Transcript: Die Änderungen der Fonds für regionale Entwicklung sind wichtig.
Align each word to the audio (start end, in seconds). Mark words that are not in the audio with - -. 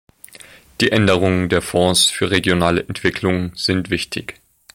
Die 0.79 0.91
Änderungen 0.91 1.47
der 1.47 1.61
Fonds 1.61 2.05
für 2.09 2.31
regionale 2.31 2.81
Entwicklung 2.87 3.55
sind 3.55 3.91
wichtig. 3.91 4.41